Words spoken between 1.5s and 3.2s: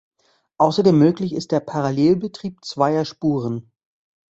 der Parallelbetrieb zweier